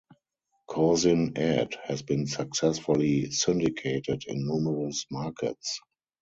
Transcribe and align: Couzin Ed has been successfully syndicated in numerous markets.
Couzin 0.67 1.37
Ed 1.37 1.75
has 1.83 2.01
been 2.01 2.25
successfully 2.25 3.29
syndicated 3.29 4.23
in 4.27 4.47
numerous 4.47 5.05
markets. 5.11 5.79